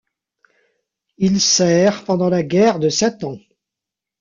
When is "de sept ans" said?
2.79-3.37